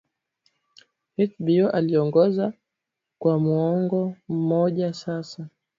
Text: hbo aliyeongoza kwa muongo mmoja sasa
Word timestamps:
hbo 1.17 1.69
aliyeongoza 1.69 2.53
kwa 3.19 3.39
muongo 3.39 4.15
mmoja 4.29 4.93
sasa 4.93 5.47